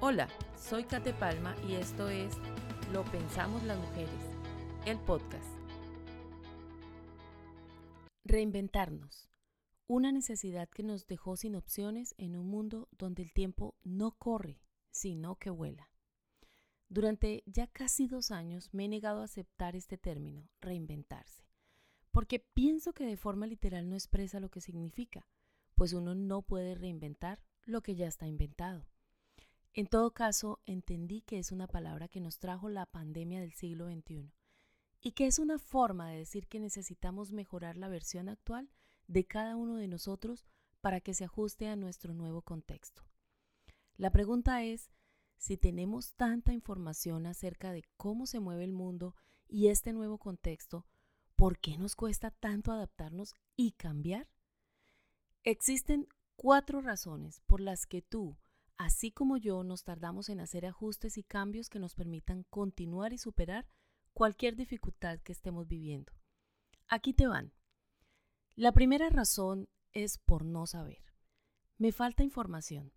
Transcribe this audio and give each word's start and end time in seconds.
Hola, 0.00 0.28
soy 0.56 0.84
Kate 0.84 1.12
Palma 1.12 1.56
y 1.68 1.74
esto 1.74 2.08
es 2.08 2.36
Lo 2.92 3.02
Pensamos 3.06 3.64
las 3.64 3.76
Mujeres, 3.76 4.08
el 4.86 4.96
podcast. 5.00 5.44
Reinventarnos. 8.22 9.28
Una 9.88 10.12
necesidad 10.12 10.68
que 10.68 10.84
nos 10.84 11.08
dejó 11.08 11.36
sin 11.36 11.56
opciones 11.56 12.14
en 12.16 12.36
un 12.36 12.46
mundo 12.46 12.88
donde 12.92 13.24
el 13.24 13.32
tiempo 13.32 13.74
no 13.82 14.12
corre, 14.12 14.62
sino 14.92 15.34
que 15.34 15.50
vuela. 15.50 15.90
Durante 16.88 17.42
ya 17.46 17.66
casi 17.66 18.06
dos 18.06 18.30
años 18.30 18.72
me 18.72 18.84
he 18.84 18.88
negado 18.88 19.22
a 19.22 19.24
aceptar 19.24 19.74
este 19.74 19.98
término, 19.98 20.48
reinventarse, 20.60 21.42
porque 22.12 22.38
pienso 22.38 22.92
que 22.92 23.04
de 23.04 23.16
forma 23.16 23.48
literal 23.48 23.88
no 23.88 23.96
expresa 23.96 24.38
lo 24.38 24.48
que 24.48 24.60
significa, 24.60 25.26
pues 25.74 25.92
uno 25.92 26.14
no 26.14 26.42
puede 26.42 26.76
reinventar 26.76 27.42
lo 27.64 27.82
que 27.82 27.96
ya 27.96 28.06
está 28.06 28.28
inventado. 28.28 28.86
En 29.78 29.86
todo 29.86 30.10
caso, 30.10 30.58
entendí 30.66 31.20
que 31.20 31.38
es 31.38 31.52
una 31.52 31.68
palabra 31.68 32.08
que 32.08 32.18
nos 32.20 32.40
trajo 32.40 32.68
la 32.68 32.84
pandemia 32.84 33.40
del 33.40 33.52
siglo 33.52 33.86
XXI 33.86 34.32
y 35.00 35.12
que 35.12 35.28
es 35.28 35.38
una 35.38 35.60
forma 35.60 36.10
de 36.10 36.18
decir 36.18 36.48
que 36.48 36.58
necesitamos 36.58 37.30
mejorar 37.30 37.76
la 37.76 37.86
versión 37.86 38.28
actual 38.28 38.68
de 39.06 39.24
cada 39.24 39.54
uno 39.54 39.76
de 39.76 39.86
nosotros 39.86 40.48
para 40.80 41.00
que 41.00 41.14
se 41.14 41.26
ajuste 41.26 41.68
a 41.68 41.76
nuestro 41.76 42.12
nuevo 42.12 42.42
contexto. 42.42 43.04
La 43.96 44.10
pregunta 44.10 44.64
es, 44.64 44.90
si 45.36 45.56
tenemos 45.56 46.12
tanta 46.14 46.52
información 46.52 47.24
acerca 47.26 47.70
de 47.70 47.84
cómo 47.96 48.26
se 48.26 48.40
mueve 48.40 48.64
el 48.64 48.72
mundo 48.72 49.14
y 49.46 49.68
este 49.68 49.92
nuevo 49.92 50.18
contexto, 50.18 50.88
¿por 51.36 51.60
qué 51.60 51.78
nos 51.78 51.94
cuesta 51.94 52.32
tanto 52.32 52.72
adaptarnos 52.72 53.32
y 53.54 53.70
cambiar? 53.70 54.28
Existen 55.44 56.08
cuatro 56.34 56.80
razones 56.80 57.42
por 57.46 57.60
las 57.60 57.86
que 57.86 58.02
tú, 58.02 58.36
así 58.78 59.10
como 59.10 59.36
yo, 59.36 59.64
nos 59.64 59.84
tardamos 59.84 60.28
en 60.28 60.40
hacer 60.40 60.64
ajustes 60.64 61.18
y 61.18 61.24
cambios 61.24 61.68
que 61.68 61.78
nos 61.78 61.94
permitan 61.94 62.44
continuar 62.44 63.12
y 63.12 63.18
superar 63.18 63.68
cualquier 64.14 64.56
dificultad 64.56 65.18
que 65.20 65.32
estemos 65.32 65.68
viviendo. 65.68 66.12
Aquí 66.88 67.12
te 67.12 67.26
van. 67.26 67.52
La 68.54 68.72
primera 68.72 69.10
razón 69.10 69.68
es 69.92 70.18
por 70.18 70.44
no 70.44 70.66
saber. 70.66 71.04
Me 71.76 71.92
falta 71.92 72.24
información. 72.24 72.92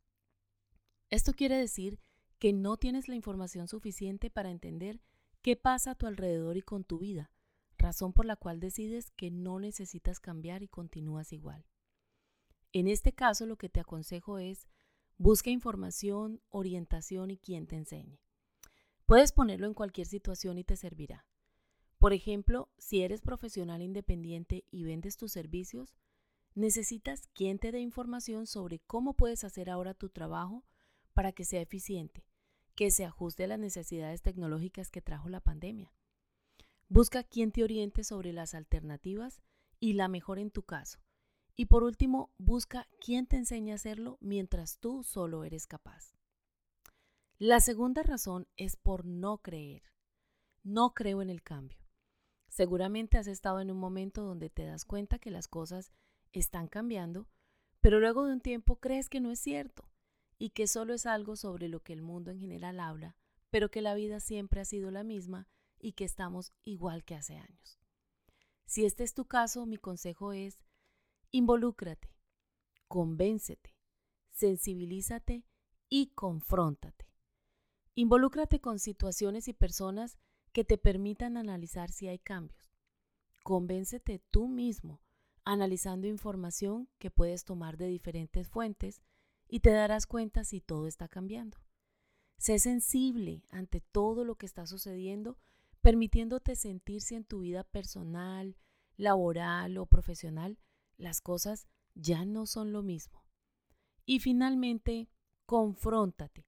Esto 1.10 1.34
quiere 1.34 1.58
decir 1.58 2.00
que 2.40 2.54
no 2.54 2.78
tienes 2.78 3.08
la 3.08 3.16
información 3.16 3.68
suficiente 3.68 4.30
para 4.30 4.50
entender 4.50 5.02
qué 5.42 5.56
pasa 5.56 5.92
a 5.92 5.96
tu 5.96 6.08
alrededor 6.08 6.58
y 6.58 6.62
con 6.62 6.84
tu 6.84 7.00
vida, 7.00 7.32
razón 7.78 8.14
por 8.14 8.26
la 8.26 8.36
cual 8.36 8.60
decides 8.60 9.12
que 9.12 9.30
no 9.30 9.60
necesitas 9.60 10.20
cambiar 10.20 10.64
y 10.64 10.68
continúas 10.68 11.34
igual. 11.34 11.66
En 12.72 12.88
este 12.88 13.14
caso 13.14 13.46
lo 13.46 13.58
que 13.58 13.70
te 13.70 13.82
aconsejo 13.82 14.40
es 14.40 14.68
Busca 15.24 15.52
información, 15.52 16.42
orientación 16.50 17.30
y 17.30 17.38
quien 17.38 17.68
te 17.68 17.76
enseñe. 17.76 18.20
Puedes 19.06 19.32
ponerlo 19.32 19.68
en 19.68 19.76
cualquier 19.76 20.08
situación 20.08 20.58
y 20.58 20.64
te 20.64 20.76
servirá. 20.76 21.28
Por 22.00 22.12
ejemplo, 22.12 22.72
si 22.80 23.04
eres 23.04 23.22
profesional 23.22 23.84
independiente 23.84 24.66
y 24.72 24.84
vendes 24.84 25.18
tus 25.18 25.32
servicios, 25.32 25.94
necesitas 26.56 27.28
quien 27.36 27.60
te 27.60 27.72
dé 27.72 27.82
información 27.82 28.48
sobre 28.48 28.80
cómo 28.80 29.14
puedes 29.14 29.44
hacer 29.44 29.70
ahora 29.70 29.94
tu 29.94 30.10
trabajo 30.10 30.66
para 31.14 31.34
que 31.34 31.46
sea 31.46 31.62
eficiente, 31.62 32.26
que 32.74 32.90
se 32.90 33.06
ajuste 33.06 33.44
a 33.44 33.48
las 33.48 33.60
necesidades 33.60 34.24
tecnológicas 34.24 34.90
que 34.90 35.04
trajo 35.04 35.30
la 35.30 35.42
pandemia. 35.42 35.94
Busca 36.90 37.22
quien 37.24 37.52
te 37.52 37.64
oriente 37.64 38.04
sobre 38.04 38.34
las 38.34 38.56
alternativas 38.56 39.44
y 39.80 39.94
la 39.94 40.08
mejor 40.08 40.40
en 40.40 40.50
tu 40.50 40.64
caso, 40.64 40.98
y 41.56 41.66
por 41.66 41.84
último, 41.84 42.32
busca 42.38 42.88
quién 43.00 43.28
te 43.28 43.38
enseña 43.38 43.74
a 43.74 43.76
hacerlo 43.76 44.18
mientras 44.22 44.80
tú 44.80 45.04
solo 45.04 45.44
eres 45.44 45.68
capaz. 45.68 46.16
La 47.38 47.60
segunda 47.60 48.04
razón 48.04 48.48
es 48.56 48.76
por 48.76 49.06
no 49.06 49.40
creer. 49.40 49.82
No 50.64 50.94
creo 50.94 51.22
en 51.22 51.30
el 51.30 51.42
cambio. 51.42 51.80
Seguramente 52.48 53.18
has 53.18 53.28
estado 53.28 53.62
en 53.62 53.72
un 53.72 53.80
momento 53.80 54.24
donde 54.24 54.50
te 54.50 54.66
das 54.66 54.86
cuenta 54.86 55.20
que 55.20 55.32
las 55.32 55.48
cosas 55.48 55.92
están 56.34 56.68
cambiando, 56.68 57.28
pero 57.80 58.00
luego 58.00 58.26
de 58.26 58.34
un 58.34 58.42
tiempo 58.42 58.76
crees 58.76 59.10
que 59.10 59.20
no 59.20 59.32
es 59.32 59.40
cierto 59.40 59.90
y 60.38 60.52
que 60.52 60.68
solo 60.68 60.94
es 60.94 61.06
algo 61.06 61.36
sobre 61.36 61.68
lo 61.68 61.82
que 61.82 61.94
el 61.94 62.02
mundo 62.02 62.30
en 62.32 62.40
general 62.40 62.80
habla, 62.80 63.16
pero 63.50 63.72
que 63.72 63.82
la 63.82 63.96
vida 63.96 64.20
siempre 64.20 64.62
ha 64.62 64.66
sido 64.66 64.92
la 64.92 65.04
misma 65.04 65.48
y 65.80 65.94
que 65.94 66.04
estamos 66.04 66.54
igual 66.64 67.04
que 67.04 67.16
hace 67.16 67.38
años. 67.38 67.80
Si 68.66 68.86
este 68.86 69.04
es 69.04 69.14
tu 69.14 69.26
caso, 69.26 69.66
mi 69.66 69.78
consejo 69.78 70.32
es 70.32 70.60
Involúcrate, 71.34 72.14
convéncete, 72.90 73.74
sensibilízate 74.32 75.46
y 75.88 76.08
confróntate. 76.08 77.06
Involúcrate 77.96 78.60
con 78.60 78.80
situaciones 78.80 79.48
y 79.48 79.54
personas 79.54 80.18
que 80.52 80.66
te 80.66 80.78
permitan 80.78 81.38
analizar 81.38 81.90
si 81.90 82.10
hay 82.10 82.20
cambios. 82.20 82.76
Convéncete 83.44 84.20
tú 84.30 84.50
mismo 84.50 85.00
analizando 85.46 86.06
información 86.06 86.90
que 87.00 87.12
puedes 87.12 87.46
tomar 87.46 87.78
de 87.78 87.88
diferentes 87.88 88.50
fuentes 88.50 89.02
y 89.48 89.62
te 89.62 89.72
darás 89.72 90.08
cuenta 90.08 90.44
si 90.44 90.60
todo 90.60 90.86
está 90.86 91.08
cambiando. 91.08 91.58
Sé 92.40 92.60
sensible 92.60 93.46
ante 93.50 93.80
todo 93.80 94.26
lo 94.26 94.36
que 94.36 94.46
está 94.46 94.66
sucediendo, 94.66 95.38
permitiéndote 95.80 96.58
sentirse 96.58 97.16
en 97.16 97.24
tu 97.24 97.40
vida 97.40 97.64
personal, 97.64 98.58
laboral 98.98 99.78
o 99.78 99.86
profesional 99.86 100.60
las 101.02 101.22
cosas 101.22 101.68
ya 101.96 102.26
no 102.26 102.46
son 102.46 102.72
lo 102.72 102.84
mismo. 102.84 103.24
Y 104.06 104.20
finalmente, 104.20 105.10
confróntate 105.46 106.48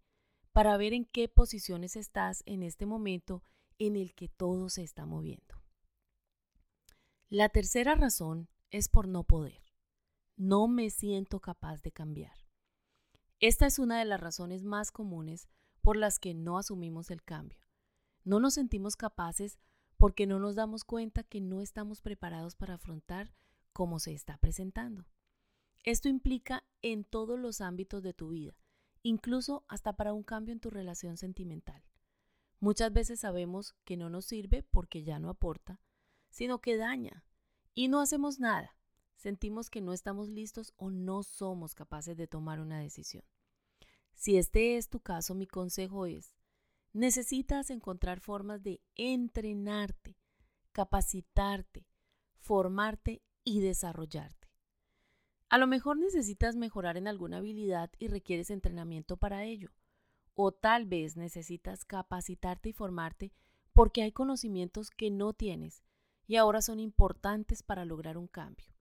para 0.51 0.77
ver 0.77 0.93
en 0.93 1.05
qué 1.05 1.27
posiciones 1.27 1.95
estás 1.95 2.43
en 2.45 2.63
este 2.63 2.85
momento 2.85 3.43
en 3.79 3.95
el 3.95 4.13
que 4.13 4.29
todo 4.29 4.69
se 4.69 4.83
está 4.83 5.05
moviendo. 5.05 5.61
La 7.29 7.49
tercera 7.49 7.95
razón 7.95 8.47
es 8.69 8.89
por 8.89 9.07
no 9.07 9.23
poder. 9.23 9.61
No 10.35 10.67
me 10.67 10.89
siento 10.89 11.39
capaz 11.39 11.81
de 11.81 11.91
cambiar. 11.91 12.37
Esta 13.39 13.65
es 13.65 13.79
una 13.79 13.99
de 13.99 14.05
las 14.05 14.21
razones 14.21 14.63
más 14.63 14.91
comunes 14.91 15.49
por 15.81 15.97
las 15.97 16.19
que 16.19 16.33
no 16.33 16.57
asumimos 16.57 17.11
el 17.11 17.23
cambio. 17.23 17.59
No 18.23 18.39
nos 18.39 18.53
sentimos 18.53 18.95
capaces 18.95 19.59
porque 19.97 20.27
no 20.27 20.39
nos 20.39 20.55
damos 20.55 20.83
cuenta 20.83 21.23
que 21.23 21.41
no 21.41 21.61
estamos 21.61 22.01
preparados 22.01 22.55
para 22.55 22.75
afrontar 22.75 23.33
como 23.73 23.99
se 23.99 24.13
está 24.13 24.37
presentando. 24.37 25.05
Esto 25.83 26.07
implica 26.07 26.63
en 26.81 27.03
todos 27.03 27.37
los 27.37 27.59
ámbitos 27.59 28.01
de 28.03 28.13
tu 28.13 28.29
vida, 28.29 28.55
incluso 29.01 29.65
hasta 29.67 29.93
para 29.97 30.13
un 30.13 30.23
cambio 30.23 30.53
en 30.53 30.59
tu 30.59 30.69
relación 30.69 31.17
sentimental. 31.17 31.83
Muchas 32.59 32.93
veces 32.93 33.19
sabemos 33.19 33.75
que 33.83 33.97
no 33.97 34.09
nos 34.09 34.25
sirve 34.25 34.63
porque 34.63 35.03
ya 35.03 35.19
no 35.19 35.29
aporta, 35.29 35.81
sino 36.29 36.61
que 36.61 36.77
daña 36.77 37.25
y 37.73 37.89
no 37.89 37.99
hacemos 37.99 38.39
nada. 38.39 38.77
Sentimos 39.17 39.69
que 39.69 39.81
no 39.81 39.91
estamos 39.91 40.29
listos 40.29 40.73
o 40.77 40.89
no 40.89 41.23
somos 41.23 41.75
capaces 41.75 42.15
de 42.15 42.27
tomar 42.27 42.61
una 42.61 42.79
decisión. 42.79 43.25
Si 44.13 44.37
este 44.37 44.77
es 44.77 44.89
tu 44.89 45.01
caso, 45.01 45.35
mi 45.35 45.47
consejo 45.47 46.05
es, 46.05 46.35
necesitas 46.93 47.69
encontrar 47.69 48.19
formas 48.19 48.63
de 48.63 48.81
entrenarte, 48.95 50.17
capacitarte, 50.71 51.87
formarte 52.37 53.21
y 53.43 53.59
desarrollarte. 53.59 54.47
A 55.49 55.57
lo 55.57 55.67
mejor 55.67 55.97
necesitas 55.97 56.55
mejorar 56.55 56.97
en 56.97 57.07
alguna 57.07 57.37
habilidad 57.37 57.91
y 57.99 58.07
requieres 58.07 58.49
entrenamiento 58.49 59.17
para 59.17 59.43
ello. 59.43 59.69
O 60.33 60.51
tal 60.51 60.85
vez 60.85 61.15
necesitas 61.15 61.85
capacitarte 61.85 62.69
y 62.69 62.73
formarte 62.73 63.31
porque 63.71 64.01
hay 64.01 64.11
conocimientos 64.11 64.89
que 64.89 65.11
no 65.11 65.33
tienes 65.33 65.83
y 66.25 66.37
ahora 66.37 66.61
son 66.61 66.79
importantes 66.79 67.61
para 67.63 67.85
lograr 67.85 68.17
un 68.17 68.27
cambio. 68.27 68.73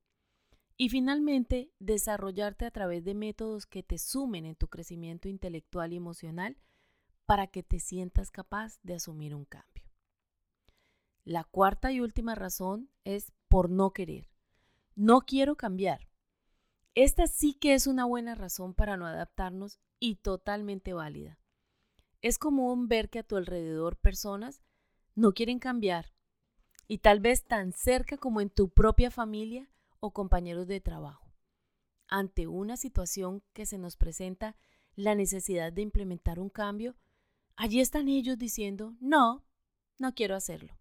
Y 0.77 0.89
finalmente, 0.89 1.71
desarrollarte 1.79 2.65
a 2.65 2.71
través 2.71 3.05
de 3.05 3.15
métodos 3.15 3.67
que 3.67 3.83
te 3.83 3.99
sumen 3.99 4.47
en 4.47 4.57
tu 4.57 4.69
crecimiento 4.69 5.29
intelectual 5.29 5.93
y 5.93 5.97
emocional 5.97 6.57
para 7.27 7.47
que 7.47 7.63
te 7.63 7.79
sientas 7.79 8.31
capaz 8.31 8.79
de 8.83 8.95
asumir 8.95 9.35
un 9.35 9.45
cambio. 9.45 9.85
La 11.25 11.45
cuarta 11.45 11.93
y 11.93 12.01
última 12.01 12.35
razón 12.35 12.91
es 13.05 13.33
por 13.49 13.71
no 13.71 13.93
querer. 13.93 14.32
No 14.95 15.23
quiero 15.23 15.57
cambiar. 15.57 16.09
Esta 16.95 17.27
sí 17.27 17.55
que 17.55 17.75
es 17.75 17.87
una 17.87 18.05
buena 18.05 18.35
razón 18.35 18.75
para 18.75 18.97
no 18.97 19.07
adaptarnos 19.07 19.81
y 19.99 20.17
totalmente 20.17 20.93
válida. 20.93 21.39
Es 22.21 22.39
común 22.39 22.89
ver 22.89 23.09
que 23.09 23.21
a 23.21 23.23
tu 23.23 23.37
alrededor 23.37 23.97
personas 23.97 24.63
no 25.15 25.33
quieren 25.33 25.59
cambiar 25.59 26.13
y 26.87 26.99
tal 26.99 27.21
vez 27.21 27.45
tan 27.47 27.73
cerca 27.73 28.19
como 28.19 28.41
en 28.41 28.51
tu 28.51 28.69
propia 28.69 29.11
familia 29.11 29.71
o 30.01 30.13
compañeros 30.13 30.67
de 30.67 30.81
trabajo. 30.81 31.33
Ante 32.09 32.47
una 32.47 32.77
situación 32.77 33.43
que 33.55 33.65
se 33.65 33.79
nos 33.79 33.97
presenta 33.97 34.57
la 34.95 35.15
necesidad 35.15 35.73
de 35.73 35.81
implementar 35.81 36.39
un 36.39 36.51
cambio, 36.51 36.95
allí 37.57 37.81
están 37.81 38.09
ellos 38.09 38.37
diciendo, 38.37 38.95
no, 39.01 39.47
no 39.99 40.15
quiero 40.15 40.37
hacerlo. 40.37 40.79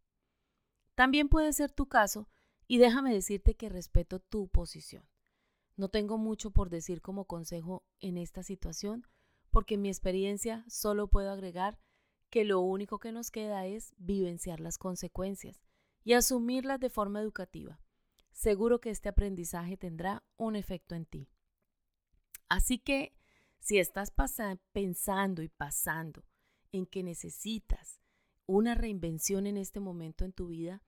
También 0.96 1.30
puede 1.30 1.54
ser 1.54 1.72
tu 1.72 1.88
caso 1.88 2.28
y 2.72 2.78
déjame 2.78 3.14
decirte 3.14 3.56
que 3.56 3.68
respeto 3.68 4.22
tu 4.22 4.48
posición. 4.48 5.04
No 5.76 5.90
tengo 5.90 6.18
mucho 6.18 6.52
por 6.52 6.70
decir 6.70 7.02
como 7.02 7.26
consejo 7.26 7.84
en 8.00 8.18
esta 8.18 8.44
situación 8.44 9.06
porque 9.50 9.74
en 9.74 9.82
mi 9.82 9.90
experiencia 9.90 10.64
solo 10.70 11.10
puedo 11.10 11.32
agregar 11.32 11.82
que 12.30 12.46
lo 12.46 12.62
único 12.62 12.98
que 12.98 13.12
nos 13.12 13.30
queda 13.30 13.66
es 13.66 13.94
vivenciar 13.98 14.62
las 14.62 14.78
consecuencias 14.78 15.62
y 16.06 16.14
asumirlas 16.14 16.80
de 16.80 16.90
forma 16.90 17.20
educativa. 17.20 17.82
Seguro 18.32 18.80
que 18.80 18.92
este 18.92 19.10
aprendizaje 19.10 19.76
tendrá 19.76 20.24
un 20.38 20.56
efecto 20.56 20.96
en 20.96 21.06
ti. 21.06 21.28
Así 22.48 22.80
que 22.80 23.14
si 23.60 23.80
estás 23.80 24.14
pensando 24.72 25.42
y 25.42 25.50
pasando 25.50 26.24
en 26.72 26.86
que 26.86 27.04
necesitas 27.04 28.00
una 28.46 28.76
reinvención 28.76 29.46
en 29.46 29.58
este 29.58 29.82
momento 29.82 30.24
en 30.24 30.32
tu 30.32 30.48
vida, 30.48 30.82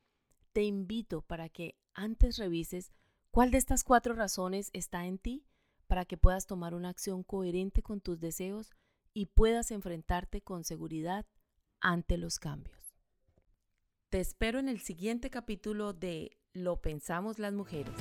te 0.53 0.63
invito 0.63 1.21
para 1.21 1.49
que 1.49 1.75
antes 1.93 2.37
revises 2.37 2.91
cuál 3.31 3.51
de 3.51 3.57
estas 3.57 3.83
cuatro 3.83 4.13
razones 4.13 4.69
está 4.73 5.05
en 5.05 5.17
ti 5.17 5.45
para 5.87 6.05
que 6.05 6.17
puedas 6.17 6.47
tomar 6.47 6.73
una 6.73 6.89
acción 6.89 7.23
coherente 7.23 7.81
con 7.81 7.99
tus 7.99 8.19
deseos 8.19 8.71
y 9.13 9.27
puedas 9.27 9.71
enfrentarte 9.71 10.41
con 10.41 10.63
seguridad 10.63 11.25
ante 11.81 12.17
los 12.17 12.39
cambios. 12.39 12.95
Te 14.09 14.19
espero 14.19 14.59
en 14.59 14.69
el 14.69 14.79
siguiente 14.79 15.29
capítulo 15.29 15.93
de 15.93 16.37
Lo 16.53 16.81
pensamos 16.81 17.39
las 17.39 17.53
mujeres. 17.53 17.93